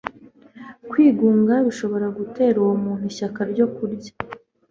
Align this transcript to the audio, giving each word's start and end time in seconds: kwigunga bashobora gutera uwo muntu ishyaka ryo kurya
kwigunga 0.89 1.53
bashobora 1.65 2.07
gutera 2.17 2.57
uwo 2.63 2.75
muntu 2.83 3.03
ishyaka 3.11 3.39
ryo 3.51 3.65
kurya 3.75 4.11